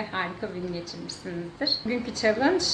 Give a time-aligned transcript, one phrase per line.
[0.00, 1.70] harika bir gün geçirmişsinizdir.
[1.84, 2.64] Bugünkü challenge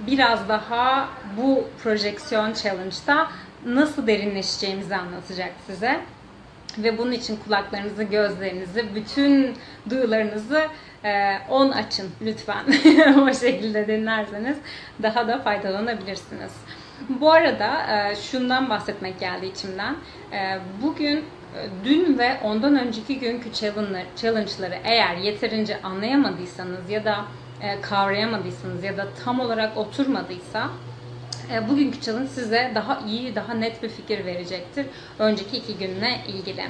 [0.00, 3.28] biraz daha bu projeksiyon challenge'da
[3.66, 6.00] nasıl derinleşeceğimizi anlatacak size.
[6.78, 9.54] Ve bunun için kulaklarınızı, gözlerinizi, bütün
[9.90, 10.66] duyularınızı
[11.50, 12.64] 10 açın lütfen.
[13.20, 14.56] o şekilde dinlerseniz
[15.02, 16.52] daha da faydalanabilirsiniz.
[17.08, 19.96] Bu arada şundan bahsetmek geldi içimden.
[20.82, 21.24] Bugün
[21.84, 23.52] dün ve ondan önceki günkü
[24.16, 27.24] challenge'ları eğer yeterince anlayamadıysanız ya da
[27.62, 30.70] e, kavrayamadıysanız ya da tam olarak oturmadıysa
[31.52, 34.86] e, bugünkü challenge size daha iyi, daha net bir fikir verecektir.
[35.18, 36.64] Önceki iki günle ilgili.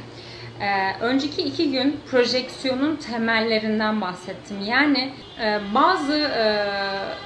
[0.61, 4.57] Ee, önceki iki gün projeksiyonun temellerinden bahsettim.
[4.67, 6.67] Yani e, bazı e,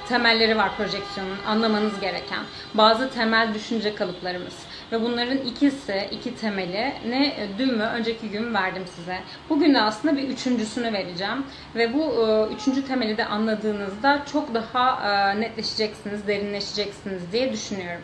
[0.07, 2.39] temelleri var projeksiyonun anlamanız gereken.
[2.73, 4.53] Bazı temel düşünce kalıplarımız.
[4.91, 9.19] Ve bunların ikisi, iki temeli ne dün mü önceki gün verdim size.
[9.49, 11.45] Bugün de aslında bir üçüncüsünü vereceğim.
[11.75, 18.01] Ve bu e, üçüncü temeli de anladığınızda çok daha e, netleşeceksiniz, derinleşeceksiniz diye düşünüyorum.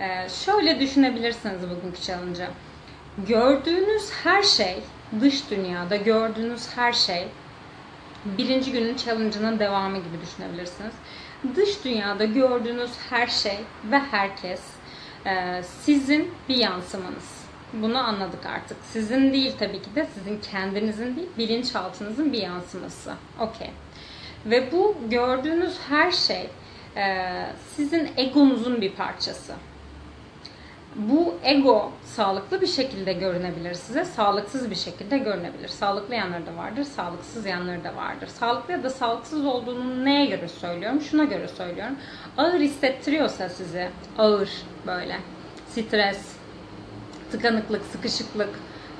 [0.00, 2.48] E, şöyle düşünebilirsiniz bugünkü challenge'ı.
[3.28, 4.76] Gördüğünüz her şey,
[5.20, 7.28] dış dünyada gördüğünüz her şey
[8.24, 10.94] birinci günün challenge'ının devamı gibi düşünebilirsiniz.
[11.56, 13.58] Dış dünyada gördüğünüz her şey
[13.90, 14.75] ve herkes e,
[15.62, 17.46] sizin bir yansımanız.
[17.72, 18.76] Bunu anladık artık.
[18.92, 23.14] Sizin değil tabii ki de sizin kendinizin değil, bilinçaltınızın bir yansıması.
[23.40, 23.70] Okey.
[24.46, 26.50] Ve bu gördüğünüz her şey
[26.96, 27.26] e,
[27.76, 29.54] sizin egonuzun bir parçası
[30.98, 35.68] bu ego sağlıklı bir şekilde görünebilir size, sağlıksız bir şekilde görünebilir.
[35.68, 38.26] Sağlıklı yanları da vardır, sağlıksız yanları da vardır.
[38.26, 41.00] Sağlıklı ya da sağlıksız olduğunu neye göre söylüyorum?
[41.00, 41.96] Şuna göre söylüyorum.
[42.36, 44.50] Ağır hissettiriyorsa sizi, ağır
[44.86, 45.16] böyle,
[45.68, 46.32] stres,
[47.32, 48.50] tıkanıklık, sıkışıklık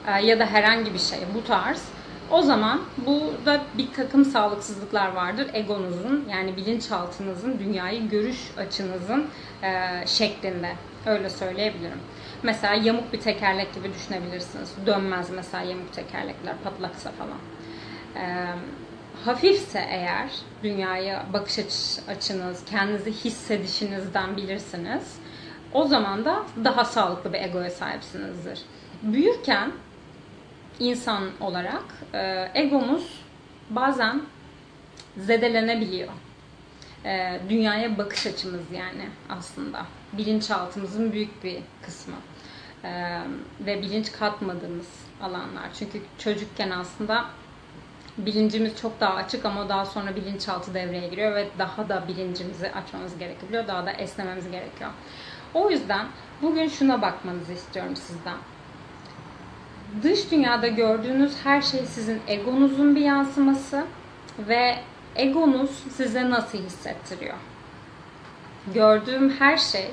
[0.06, 1.82] e, ya da herhangi bir şey bu tarz
[2.30, 5.46] o zaman burada bir takım sağlıksızlıklar vardır.
[5.52, 9.26] Egonuzun yani bilinçaltınızın, dünyayı görüş açınızın
[9.62, 10.72] e, şeklinde.
[11.06, 11.98] Öyle söyleyebilirim.
[12.42, 14.72] Mesela yamuk bir tekerlek gibi düşünebilirsiniz.
[14.86, 17.38] Dönmez mesela yamuk tekerlekler patlaksa falan.
[18.16, 18.46] E,
[19.24, 20.30] hafifse eğer
[20.62, 21.58] dünyaya bakış
[22.08, 25.16] açınız, kendinizi hissedişinizden bilirsiniz.
[25.72, 28.62] O zaman da daha sağlıklı bir egoya sahipsinizdir.
[29.02, 29.72] Büyürken
[30.80, 33.20] insan olarak e, egomuz
[33.70, 34.22] bazen
[35.16, 36.08] zedelenebiliyor.
[37.04, 39.86] E, dünyaya bakış açımız yani aslında.
[40.12, 42.14] Bilinçaltımızın büyük bir kısmı.
[42.84, 43.20] E,
[43.60, 44.88] ve bilinç katmadığımız
[45.22, 45.68] alanlar.
[45.78, 47.24] Çünkü çocukken aslında
[48.18, 53.18] bilincimiz çok daha açık ama daha sonra bilinçaltı devreye giriyor ve daha da bilincimizi açmamız
[53.18, 53.66] gerekebiliyor.
[53.66, 54.90] Daha da esnememiz gerekiyor.
[55.54, 56.06] O yüzden
[56.42, 58.36] bugün şuna bakmanızı istiyorum sizden
[60.02, 63.84] dış dünyada gördüğünüz her şey sizin egonuzun bir yansıması
[64.38, 64.76] ve
[65.16, 67.36] egonuz size nasıl hissettiriyor?
[68.74, 69.90] Gördüğüm her şey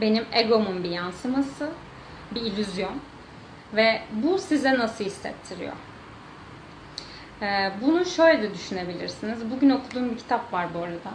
[0.00, 1.68] benim egomun bir yansıması,
[2.34, 3.00] bir illüzyon
[3.74, 5.72] ve bu size nasıl hissettiriyor?
[7.42, 9.50] Ee, bunu şöyle de düşünebilirsiniz.
[9.50, 11.12] Bugün okuduğum bir kitap var bu arada.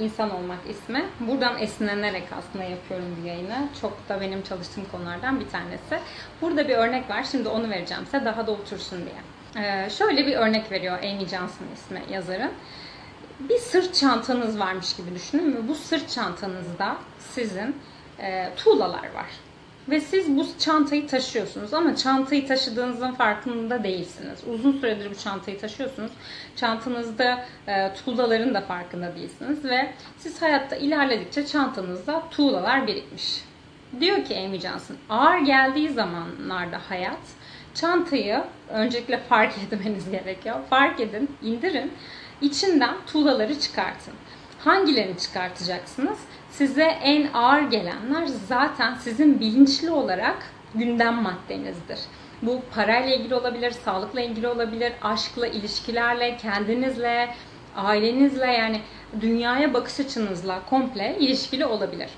[0.00, 1.04] İnsan Olmak ismi.
[1.20, 3.68] Buradan esinlenerek aslında yapıyorum bu yayını.
[3.80, 5.98] Çok da benim çalıştığım konulardan bir tanesi.
[6.42, 7.24] Burada bir örnek var.
[7.24, 9.20] Şimdi onu vereceğim size daha da otursun diye.
[9.64, 12.52] Ee, şöyle bir örnek veriyor Amy Johnson ismi yazarın.
[13.40, 17.76] Bir sırt çantanız varmış gibi düşünün ve bu sırt çantanızda sizin
[18.18, 19.26] e, tuğlalar var.
[19.88, 24.38] Ve siz bu çantayı taşıyorsunuz ama çantayı taşıdığınızın farkında değilsiniz.
[24.54, 26.12] Uzun süredir bu çantayı taşıyorsunuz.
[26.56, 33.44] Çantanızda e, tuğlaların da farkında değilsiniz ve siz hayatta ilerledikçe çantanızda tuğlalar birikmiş.
[34.00, 37.20] Diyor ki Amy Johnson, ağır geldiği zamanlarda hayat
[37.74, 40.56] çantayı öncelikle fark etmeniz gerekiyor.
[40.70, 41.92] Fark edin, indirin,
[42.40, 44.14] içinden tuğlaları çıkartın.
[44.66, 46.18] Hangilerini çıkartacaksınız?
[46.50, 50.36] size en ağır gelenler zaten sizin bilinçli olarak
[50.74, 51.98] gündem maddenizdir.
[52.42, 57.34] Bu parayla ilgili olabilir, sağlıkla ilgili olabilir, aşkla, ilişkilerle, kendinizle,
[57.76, 58.80] ailenizle yani
[59.20, 62.10] dünyaya bakış açınızla komple ilişkili olabilir.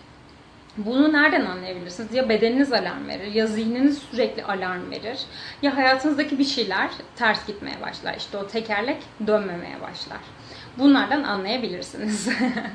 [0.77, 2.15] Bunu nereden anlayabilirsiniz?
[2.15, 5.19] Ya bedeniniz alarm verir, ya zihniniz sürekli alarm verir,
[5.63, 8.15] ya hayatınızdaki bir şeyler ters gitmeye başlar.
[8.15, 10.21] İşte o tekerlek dönmemeye başlar.
[10.79, 12.29] Bunlardan anlayabilirsiniz.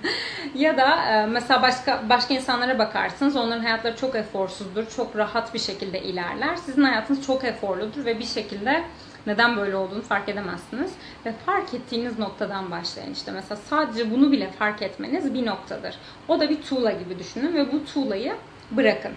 [0.55, 3.35] ya da e, mesela başka başka insanlara bakarsınız.
[3.35, 4.89] Onların hayatları çok eforsuzdur.
[4.95, 6.55] Çok rahat bir şekilde ilerler.
[6.55, 8.83] Sizin hayatınız çok eforludur ve bir şekilde
[9.27, 10.91] neden böyle olduğunu fark edemezsiniz.
[11.25, 13.13] Ve fark ettiğiniz noktadan başlayın.
[13.13, 15.95] İşte mesela sadece bunu bile fark etmeniz bir noktadır.
[16.27, 18.35] O da bir tuğla gibi düşünün ve bu tuğlayı
[18.71, 19.13] bırakın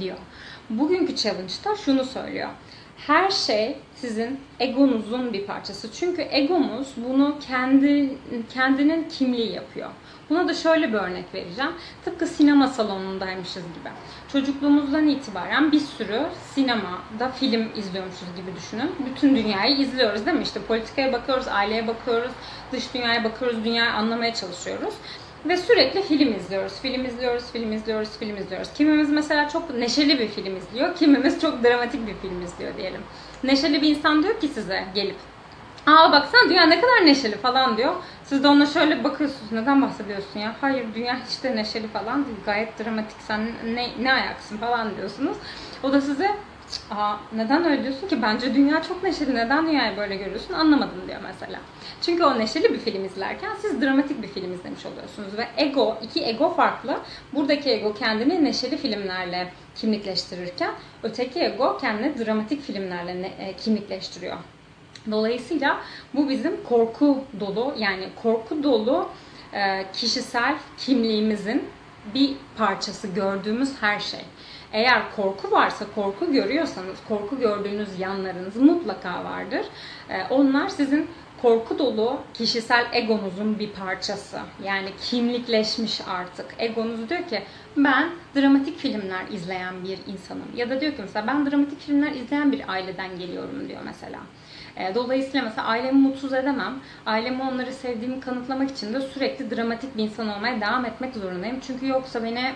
[0.00, 0.16] diyor.
[0.70, 2.48] Bugünkü challenge'da şunu söylüyor.
[3.06, 5.92] Her şey sizin egonuzun bir parçası.
[5.92, 8.18] Çünkü egomuz bunu kendi
[8.54, 9.90] kendinin kimliği yapıyor.
[10.30, 11.70] Buna da şöyle bir örnek vereceğim.
[12.04, 13.88] Tıpkı sinema salonundaymışız gibi.
[14.32, 18.90] Çocukluğumuzdan itibaren bir sürü sinemada film izliyormuşuz gibi düşünün.
[19.10, 20.42] Bütün dünyayı izliyoruz değil mi?
[20.42, 22.32] İşte politikaya bakıyoruz, aileye bakıyoruz,
[22.72, 24.94] dış dünyaya bakıyoruz, dünyayı anlamaya çalışıyoruz.
[25.46, 26.80] Ve sürekli film izliyoruz.
[26.82, 28.68] Film izliyoruz, film izliyoruz, film izliyoruz.
[28.74, 30.96] Kimimiz mesela çok neşeli bir film izliyor.
[30.96, 33.00] Kimimiz çok dramatik bir film izliyor diyelim.
[33.44, 35.16] Neşeli bir insan diyor ki size gelip
[35.86, 37.94] Aa baksana dünya ne kadar neşeli falan diyor.
[38.24, 39.52] Siz de ona şöyle bakıyorsunuz.
[39.52, 40.56] Neden bahsediyorsun ya?
[40.60, 42.36] Hayır dünya hiç de neşeli falan değil.
[42.46, 43.16] Gayet dramatik.
[43.26, 45.36] Sen ne, ne ayaksın falan diyorsunuz.
[45.82, 46.30] O da size
[46.90, 48.22] Aa, neden öyle diyorsun ki?
[48.22, 49.34] Bence dünya çok neşeli.
[49.34, 50.54] Neden dünyayı böyle görüyorsun?
[50.54, 51.60] Anlamadım diyor mesela.
[52.02, 55.38] Çünkü o neşeli bir film izlerken siz dramatik bir film izlemiş oluyorsunuz.
[55.38, 56.98] Ve ego, iki ego farklı.
[57.32, 60.70] Buradaki ego kendini neşeli filmlerle kimlikleştirirken
[61.02, 64.36] öteki ego kendini dramatik filmlerle e, kimlikleştiriyor.
[65.10, 65.80] Dolayısıyla
[66.14, 69.08] bu bizim korku dolu yani korku dolu
[69.52, 71.64] e, kişisel kimliğimizin
[72.14, 74.20] bir parçası gördüğümüz her şey.
[74.74, 79.66] Eğer korku varsa, korku görüyorsanız, korku gördüğünüz yanlarınız mutlaka vardır.
[80.10, 81.10] E, onlar sizin
[81.42, 84.38] korku dolu kişisel egonuzun bir parçası.
[84.64, 86.46] Yani kimlikleşmiş artık.
[86.58, 87.42] Egonuz diyor ki
[87.76, 90.48] ben dramatik filmler izleyen bir insanım.
[90.56, 94.18] Ya da diyor ki mesela ben dramatik filmler izleyen bir aileden geliyorum diyor mesela.
[94.76, 96.74] E, dolayısıyla mesela ailemi mutsuz edemem.
[97.06, 101.60] Ailemi onları sevdiğimi kanıtlamak için de sürekli dramatik bir insan olmaya devam etmek zorundayım.
[101.66, 102.52] Çünkü yoksa beni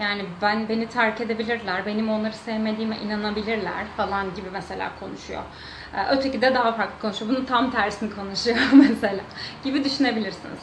[0.00, 5.42] yani ben beni terk edebilirler, benim onları sevmediğime inanabilirler falan gibi mesela konuşuyor.
[5.94, 7.30] E, öteki de daha farklı konuşuyor.
[7.30, 9.20] Bunun tam tersini konuşuyor mesela
[9.64, 10.60] gibi düşünebilirsiniz.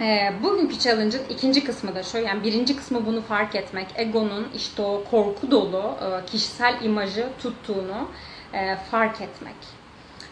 [0.00, 2.18] E, bugünkü challenge'ın ikinci kısmı da şu.
[2.18, 3.86] Yani birinci kısmı bunu fark etmek.
[3.94, 5.96] Egonun işte o korku dolu
[6.26, 8.08] kişisel imajı tuttuğunu
[8.52, 9.54] e, fark etmek.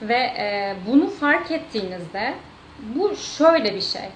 [0.02, 2.34] Ve e, bunu fark ettiğinizde
[2.78, 4.08] bu şöyle bir şey.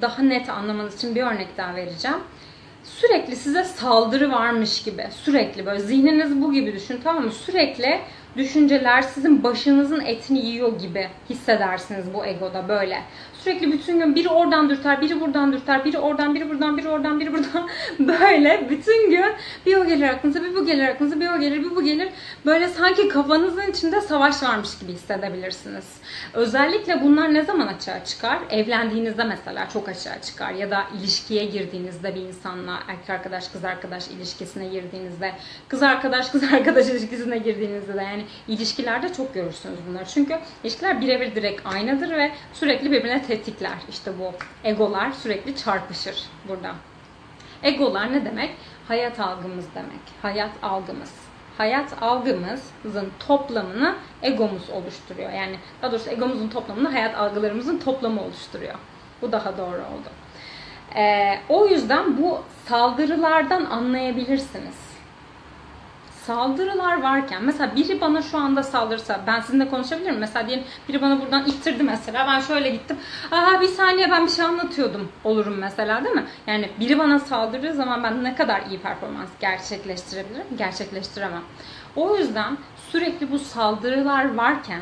[0.00, 2.18] Daha net anlamanız için bir örnek daha vereceğim.
[2.84, 7.32] Sürekli size saldırı varmış gibi, sürekli böyle zihniniz bu gibi düşün tamam mı?
[7.32, 8.00] Sürekli
[8.36, 13.02] düşünceler sizin başınızın etini yiyor gibi hissedersiniz bu egoda böyle.
[13.44, 17.20] Sürekli bütün gün biri oradan dürter, biri buradan dürter, biri oradan, biri buradan, biri oradan,
[17.20, 17.68] biri buradan
[17.98, 19.32] böyle bütün gün
[19.66, 22.08] bir o gelir aklınıza, bir bu gelir aklınıza, bir o gelir, bir bu gelir.
[22.46, 25.84] Böyle sanki kafanızın içinde savaş varmış gibi hissedebilirsiniz.
[26.34, 28.38] Özellikle bunlar ne zaman açığa çıkar?
[28.50, 34.08] Evlendiğinizde mesela çok açığa çıkar ya da ilişkiye girdiğinizde bir insanla erkek arkadaş kız arkadaş
[34.08, 35.32] ilişkisine girdiğinizde,
[35.68, 40.04] kız arkadaş kız arkadaş ilişkisine girdiğinizde de yani ilişkilerde çok görürsünüz bunları.
[40.14, 43.78] Çünkü ilişkiler birebir direkt aynadır ve sürekli birbirine tetikler.
[43.88, 44.32] İşte bu
[44.64, 46.74] egolar sürekli çarpışır burada.
[47.62, 48.50] Egolar ne demek?
[48.88, 50.00] Hayat algımız demek.
[50.22, 51.14] Hayat algımız.
[51.58, 55.30] Hayat algımızın toplamını egomuz oluşturuyor.
[55.30, 58.74] Yani daha doğrusu egomuzun toplamını hayat algılarımızın toplamı oluşturuyor.
[59.22, 60.10] Bu daha doğru oldu.
[60.96, 64.91] Ee, o yüzden bu saldırılardan anlayabilirsiniz
[66.26, 70.18] saldırılar varken mesela biri bana şu anda saldırsa ben sizinle konuşabilirim.
[70.18, 72.96] Mesela diyelim biri bana buradan ittirdi mesela ben şöyle gittim.
[73.30, 76.24] Aa bir saniye ben bir şey anlatıyordum olurum mesela değil mi?
[76.46, 80.46] Yani biri bana saldırdığı zaman ben ne kadar iyi performans gerçekleştirebilirim?
[80.58, 81.42] Gerçekleştiremem.
[81.96, 82.58] O yüzden
[82.90, 84.80] sürekli bu saldırılar varken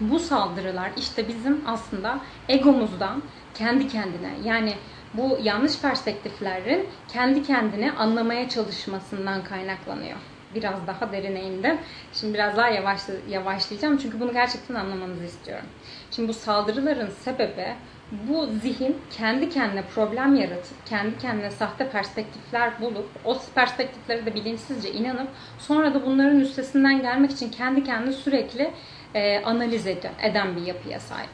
[0.00, 3.22] bu saldırılar işte bizim aslında egomuzdan
[3.54, 4.74] kendi kendine yani
[5.14, 10.16] bu yanlış perspektiflerin kendi kendini anlamaya çalışmasından kaynaklanıyor.
[10.54, 11.78] Biraz daha derine indim.
[12.12, 15.66] Şimdi biraz daha yavaşla, yavaşlayacağım çünkü bunu gerçekten anlamanızı istiyorum.
[16.10, 17.74] Şimdi bu saldırıların sebebi
[18.12, 24.92] bu zihin kendi kendine problem yaratıp, kendi kendine sahte perspektifler bulup, o perspektiflere de bilinçsizce
[24.92, 25.28] inanıp,
[25.58, 28.70] sonra da bunların üstesinden gelmek için kendi kendini sürekli
[29.14, 31.30] e, analiz eden bir yapıya sahip.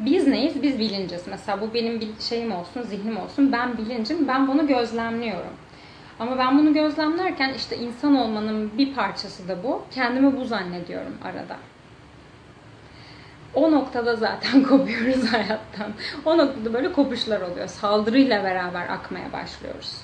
[0.00, 0.62] Biz neyiz?
[0.62, 1.22] Biz bilinciz.
[1.26, 3.52] Mesela bu benim bir şeyim olsun, zihnim olsun.
[3.52, 5.52] Ben bilincim, ben bunu gözlemliyorum.
[6.18, 9.82] Ama ben bunu gözlemlerken işte insan olmanın bir parçası da bu.
[9.90, 11.56] Kendimi bu zannediyorum arada.
[13.54, 15.92] O noktada zaten kopuyoruz hayattan.
[16.24, 17.66] O noktada böyle kopuşlar oluyor.
[17.66, 19.96] Saldırıyla beraber akmaya başlıyoruz.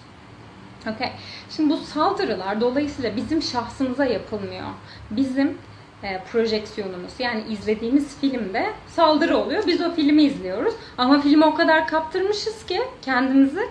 [0.94, 1.12] Okay.
[1.50, 4.66] Şimdi bu saldırılar dolayısıyla bizim şahsımıza yapılmıyor.
[5.10, 5.58] Bizim
[6.02, 7.12] e, projeksiyonumuz.
[7.18, 9.66] Yani izlediğimiz filmde saldırı oluyor.
[9.66, 10.74] Biz o filmi izliyoruz.
[10.98, 13.62] Ama filmi o kadar kaptırmışız ki kendimizi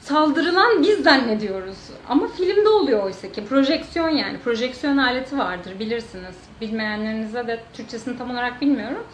[0.00, 1.78] saldırılan biz zannediyoruz.
[2.08, 3.44] Ama filmde oluyor oysa ki.
[3.44, 4.38] Projeksiyon yani.
[4.38, 6.36] Projeksiyon aleti vardır bilirsiniz.
[6.60, 9.06] Bilmeyenlerinize de Türkçesini tam olarak bilmiyorum.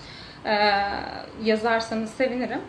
[0.45, 0.71] Ee,
[1.45, 2.61] yazarsanız sevinirim.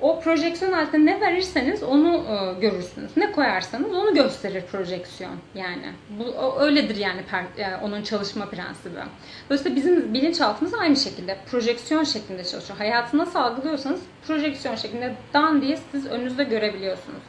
[0.00, 3.16] O projeksiyon altında ne verirseniz onu e, görürsünüz.
[3.16, 5.92] Ne koyarsanız onu gösterir projeksiyon yani.
[6.10, 7.20] Bu öyledir yani
[7.58, 8.98] e, onun çalışma prensibi.
[9.46, 12.78] Dolayısıyla bizim bilinçaltımız aynı şekilde projeksiyon şeklinde çalışıyor.
[12.78, 17.22] Hayatı nasıl algılıyorsanız projeksiyon şeklinde dan diye siz önünüzde görebiliyorsunuz.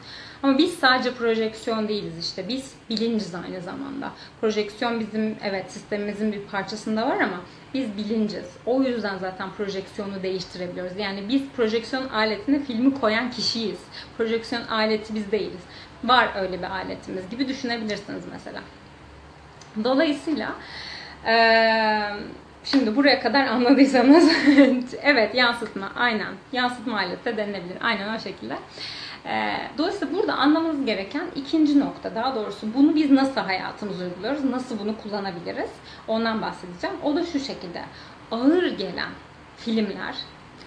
[0.44, 2.48] Ama biz sadece projeksiyon değiliz işte.
[2.48, 4.12] Biz bilinciz aynı zamanda.
[4.42, 7.42] Projeksiyon bizim evet sistemimizin bir parçasında var ama
[7.74, 8.46] biz bilinciz.
[8.66, 10.98] O yüzden zaten projeksiyonu değiştirebiliyoruz.
[10.98, 13.80] Yani biz projeksiyon aletine filmi koyan kişiyiz.
[14.18, 15.62] Projeksiyon aleti biz değiliz.
[16.04, 18.62] Var öyle bir aletimiz gibi düşünebilirsiniz mesela.
[19.84, 20.56] Dolayısıyla
[22.64, 24.32] Şimdi buraya kadar anladıysanız
[25.02, 28.56] evet yansıtma aynen yansıtma aleti de denilebilir aynen o şekilde.
[29.78, 34.98] Dolayısıyla burada anlamamız gereken ikinci nokta daha doğrusu bunu biz nasıl hayatımıza uyguluyoruz, nasıl bunu
[34.98, 35.70] kullanabiliriz
[36.08, 36.96] ondan bahsedeceğim.
[37.04, 37.84] O da şu şekilde
[38.32, 39.10] ağır gelen
[39.58, 40.16] filmler,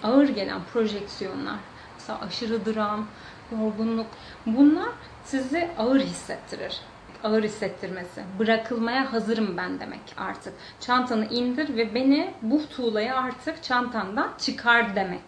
[0.03, 1.59] ağır gelen projeksiyonlar,
[1.95, 3.07] mesela aşırı dram,
[3.51, 4.07] yorgunluk
[4.45, 4.89] bunlar
[5.25, 6.81] sizi ağır hissettirir
[7.23, 8.23] ağır hissettirmesi.
[8.39, 10.53] Bırakılmaya hazırım ben demek artık.
[10.79, 15.21] Çantanı indir ve beni bu tuğlayı artık çantandan çıkar demek.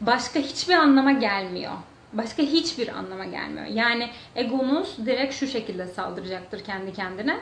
[0.00, 1.72] Başka hiçbir anlama gelmiyor.
[2.14, 3.66] Başka hiçbir anlama gelmiyor.
[3.66, 7.38] Yani egonuz direkt şu şekilde saldıracaktır kendi kendine.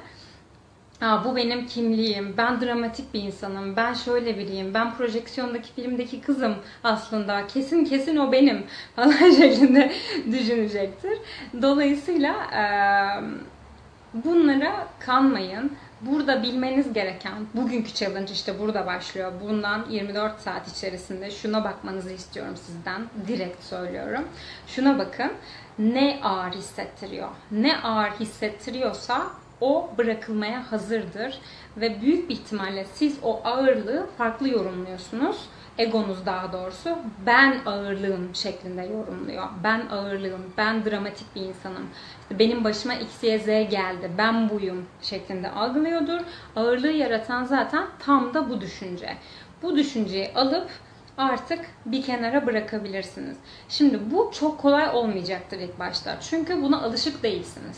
[1.01, 6.55] Aa, bu benim kimliğim, ben dramatik bir insanım, ben şöyle biriyim, ben projeksiyondaki filmdeki kızım
[6.85, 9.93] aslında, kesin kesin o benim falan şeklinde
[10.33, 11.19] düşünecektir.
[11.63, 12.35] Dolayısıyla
[14.15, 15.73] bunlara kanmayın.
[16.07, 19.33] Burada bilmeniz gereken, bugünkü challenge işte burada başlıyor.
[19.41, 23.03] Bundan 24 saat içerisinde şuna bakmanızı istiyorum sizden.
[23.29, 24.25] Direkt söylüyorum.
[24.67, 25.33] Şuna bakın.
[25.79, 27.29] Ne ağır hissettiriyor?
[27.51, 29.27] Ne ağır hissettiriyorsa
[29.61, 31.39] o bırakılmaya hazırdır.
[31.77, 35.37] Ve büyük bir ihtimalle siz o ağırlığı farklı yorumluyorsunuz
[35.79, 39.49] egonuz daha doğrusu ben ağırlığım şeklinde yorumluyor.
[39.65, 41.87] Ben ağırlığım, ben dramatik bir insanım.
[42.23, 46.21] İşte benim başıma X, Y, Z geldi, ben buyum şeklinde algılıyordur.
[46.57, 49.17] Ağırlığı yaratan zaten tam da bu düşünce.
[49.63, 50.71] Bu düşünceyi alıp
[51.19, 53.37] artık bir kenara bırakabilirsiniz.
[53.69, 56.21] Şimdi bu çok kolay olmayacaktır ilk başta.
[56.21, 57.77] Çünkü buna alışık değilsiniz.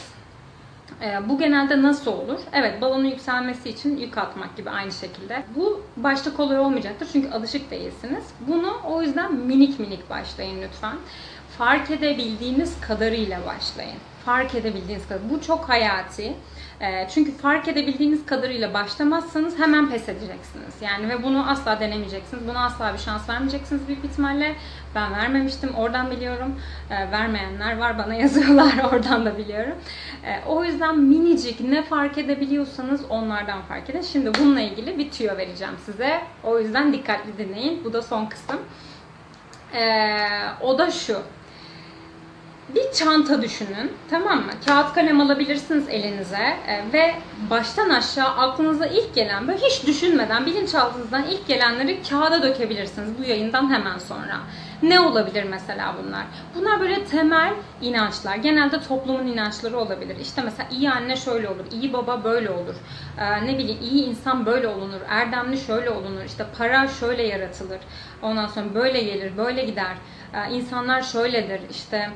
[1.03, 2.41] E, bu genelde nasıl olur?
[2.53, 5.45] Evet balonun yükselmesi için yük atmak gibi aynı şekilde.
[5.57, 8.25] Bu başta kolay olmayacaktır çünkü alışık değilsiniz.
[8.41, 10.97] Bunu o yüzden minik minik başlayın lütfen.
[11.59, 13.99] Fark edebildiğiniz kadarıyla başlayın.
[14.25, 15.31] Fark edebildiğiniz kadar.
[15.31, 16.35] Bu çok hayati.
[16.81, 20.75] Ee, çünkü fark edebildiğiniz kadarıyla başlamazsanız hemen pes edeceksiniz.
[20.81, 22.49] Yani ve bunu asla denemeyeceksiniz.
[22.49, 24.55] Buna asla bir şans vermeyeceksiniz büyük ihtimalle.
[24.95, 25.75] Ben vermemiştim.
[25.75, 26.61] Oradan biliyorum.
[26.91, 27.99] Ee, vermeyenler var.
[27.99, 28.73] Bana yazıyorlar.
[28.93, 29.75] Oradan da biliyorum.
[30.25, 34.03] Ee, o yüzden minicik ne fark edebiliyorsanız onlardan fark edin.
[34.03, 36.21] Şimdi bununla ilgili bir tüyo vereceğim size.
[36.45, 37.85] O yüzden dikkatli dinleyin.
[37.85, 38.61] Bu da son kısım.
[40.61, 41.23] o da şu
[42.69, 43.93] bir çanta düşünün.
[44.11, 44.53] Tamam mı?
[44.67, 47.15] Kağıt kalem alabilirsiniz elinize e, ve
[47.51, 53.73] baştan aşağı aklınıza ilk gelen böyle hiç düşünmeden bilinçaltınızdan ilk gelenleri kağıda dökebilirsiniz bu yayından
[53.73, 54.37] hemen sonra.
[54.83, 56.25] Ne olabilir mesela bunlar?
[56.55, 58.37] Bunlar böyle temel inançlar.
[58.37, 60.17] Genelde toplumun inançları olabilir.
[60.21, 62.75] İşte mesela iyi anne şöyle olur, iyi baba böyle olur.
[63.19, 66.25] Ee, ne bileyim iyi insan böyle olunur, erdemli şöyle olunur.
[66.25, 67.79] İşte para şöyle yaratılır.
[68.23, 69.95] Ondan sonra böyle gelir, böyle gider.
[70.35, 71.61] Ee, insanlar şöyledir.
[71.71, 72.11] İşte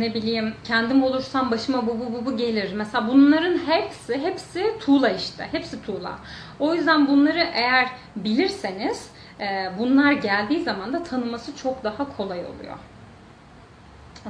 [0.00, 2.72] ne bileyim kendim olursam başıma bu bu bu bu gelir.
[2.72, 5.48] Mesela bunların hepsi hepsi tuğla işte.
[5.52, 6.18] Hepsi tuğla.
[6.58, 9.10] O yüzden bunları eğer bilirseniz
[9.40, 12.78] e, bunlar geldiği zaman da tanıması çok daha kolay oluyor.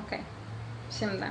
[0.06, 0.20] Okey.
[0.90, 1.26] Şimdi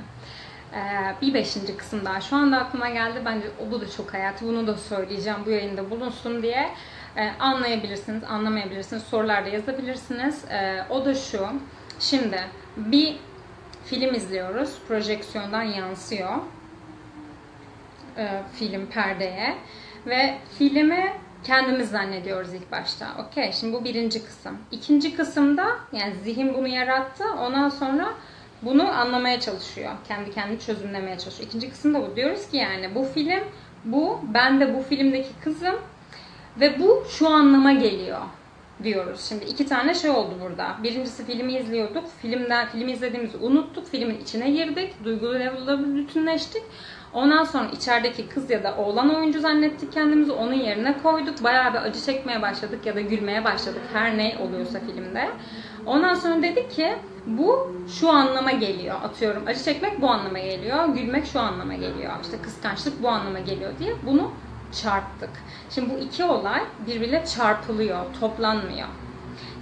[0.74, 0.80] e,
[1.22, 3.22] bir beşinci kısım daha şu anda aklıma geldi.
[3.24, 4.46] Bence bu da çok hayatı.
[4.46, 6.70] Bunu da söyleyeceğim bu yayında bulunsun diye.
[7.16, 9.02] E, anlayabilirsiniz, anlamayabilirsiniz.
[9.02, 10.44] Sorularda yazabilirsiniz.
[10.90, 11.46] O da şu.
[12.00, 12.40] Şimdi
[12.76, 13.16] bir
[13.86, 14.70] film izliyoruz.
[14.88, 16.30] Projeksiyondan yansıyor
[18.18, 19.54] e, film perdeye
[20.06, 21.12] ve filmi
[21.44, 23.06] kendimiz zannediyoruz ilk başta.
[23.18, 23.52] Okey.
[23.52, 24.58] Şimdi bu birinci kısım.
[24.70, 27.24] İkinci kısımda yani zihin bunu yarattı.
[27.40, 28.14] Ondan sonra
[28.62, 29.92] bunu anlamaya çalışıyor.
[30.08, 31.48] Kendi kendini çözümlemeye çalışıyor.
[31.48, 32.16] İkinci kısımda bu.
[32.16, 33.44] Diyoruz ki yani bu film
[33.84, 34.20] bu.
[34.34, 35.74] Ben de bu filmdeki kızım.
[36.60, 38.20] Ve bu şu anlama geliyor
[38.82, 39.20] diyoruz.
[39.28, 40.76] Şimdi iki tane şey oldu burada.
[40.82, 42.04] Birincisi filmi izliyorduk.
[42.22, 43.86] Filmden filmi izlediğimizi unuttuk.
[43.86, 44.94] Filmin içine girdik.
[45.04, 46.62] Duygulu level'da bütünleştik.
[47.14, 50.32] Ondan sonra içerideki kız ya da oğlan oyuncu zannettik kendimizi.
[50.32, 51.44] Onun yerine koyduk.
[51.44, 53.82] Bayağı bir acı çekmeye başladık ya da gülmeye başladık.
[53.92, 55.28] Her ne oluyorsa filmde.
[55.86, 58.96] Ondan sonra dedik ki bu şu anlama geliyor.
[59.04, 60.88] Atıyorum acı çekmek bu anlama geliyor.
[60.88, 62.12] Gülmek şu anlama geliyor.
[62.22, 64.30] İşte kıskançlık bu anlama geliyor diye bunu
[64.72, 65.30] çarptık.
[65.70, 68.88] Şimdi bu iki olay birbiriyle çarpılıyor, toplanmıyor.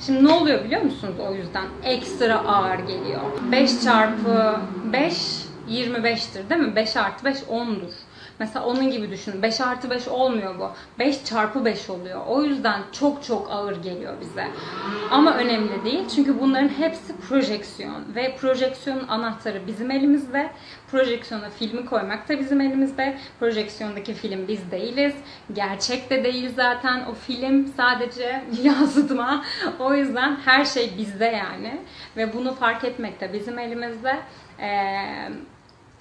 [0.00, 1.64] Şimdi ne oluyor biliyor musunuz o yüzden?
[1.82, 3.20] Ekstra ağır geliyor.
[3.52, 4.61] 5 çarpı
[4.92, 6.76] 5 25'tir değil mi?
[6.76, 7.92] 5 artı 5 10'dur.
[8.38, 9.42] Mesela onun gibi düşünün.
[9.42, 10.70] 5 artı 5 olmuyor bu.
[10.98, 12.20] 5 çarpı 5 oluyor.
[12.26, 14.48] O yüzden çok çok ağır geliyor bize.
[15.10, 16.08] Ama önemli değil.
[16.14, 18.14] Çünkü bunların hepsi projeksiyon.
[18.14, 20.50] Ve projeksiyonun anahtarı bizim elimizde.
[20.90, 23.18] Projeksiyona filmi koymak da bizim elimizde.
[23.40, 25.14] Projeksiyondaki film biz değiliz.
[25.52, 27.04] Gerçek de değil zaten.
[27.10, 29.44] O film sadece yansıtma.
[29.78, 31.80] O yüzden her şey bizde yani.
[32.16, 34.16] Ve bunu fark etmek de bizim elimizde.
[34.58, 35.30] Eee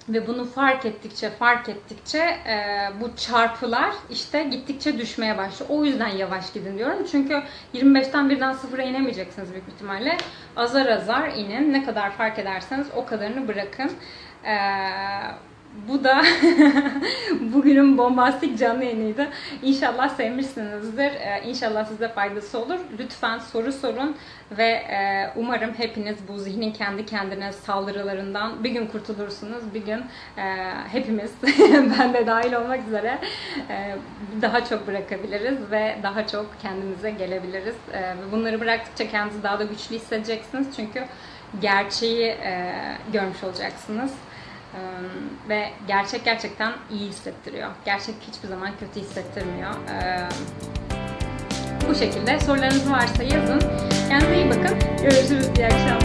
[0.08, 5.70] ve bunu fark ettikçe fark ettikçe e, bu çarpılar işte gittikçe düşmeye başlıyor.
[5.70, 7.06] O yüzden yavaş gidin diyorum.
[7.10, 7.42] Çünkü
[7.74, 10.16] 25'ten birden sıfıra inemeyeceksiniz büyük ihtimalle.
[10.56, 11.72] Azar azar inin.
[11.72, 13.92] Ne kadar fark ederseniz o kadarını bırakın.
[14.44, 15.34] Eee
[15.88, 16.22] bu da
[17.54, 19.28] bugünün bombastik canlı yayınıydı.
[19.62, 21.12] İnşallah sevmişsinizdir.
[21.12, 22.78] Ee, İnşallah size faydası olur.
[22.98, 24.16] Lütfen soru sorun
[24.58, 29.74] ve e, umarım hepiniz bu zihnin kendi kendine saldırılarından bir gün kurtulursunuz.
[29.74, 30.04] Bir gün
[30.38, 30.44] e,
[30.92, 31.32] hepimiz,
[31.98, 33.18] ben de dahil olmak üzere
[33.70, 33.96] e,
[34.42, 37.76] daha çok bırakabiliriz ve daha çok kendimize gelebiliriz.
[38.32, 40.66] Bunları bıraktıkça kendinizi daha da güçlü hissedeceksiniz.
[40.76, 41.04] Çünkü
[41.60, 42.36] gerçeği
[43.12, 44.12] görmüş olacaksınız.
[45.48, 47.70] Ve gerçek gerçekten iyi hissettiriyor.
[47.84, 49.70] Gerçek hiçbir zaman kötü hissettirmiyor.
[51.88, 53.60] Bu şekilde sorularınız varsa yazın.
[54.08, 54.78] Kendinize iyi bakın.
[55.02, 55.48] Görüşürüz.
[55.58, 56.03] İyi akşamlar.